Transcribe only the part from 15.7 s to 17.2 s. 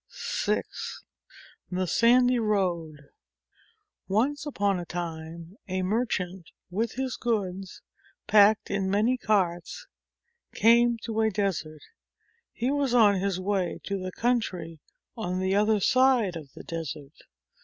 side of the desert.